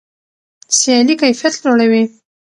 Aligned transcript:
سیالي 0.77 1.15
کیفیت 1.21 1.53
لوړوي. 1.63 2.03